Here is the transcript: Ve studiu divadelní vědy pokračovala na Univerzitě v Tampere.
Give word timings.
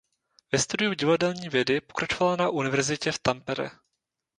Ve 0.51 0.59
studiu 0.59 0.93
divadelní 0.95 1.49
vědy 1.49 1.81
pokračovala 1.81 2.35
na 2.35 2.49
Univerzitě 2.49 3.11
v 3.11 3.19
Tampere. 3.19 3.69